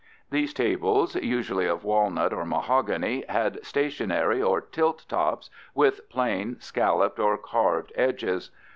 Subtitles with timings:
[0.31, 7.19] These tables, usually of walnut or mahogany, had stationary or tilt tops with plain, scalloped,
[7.19, 8.49] or carved edges.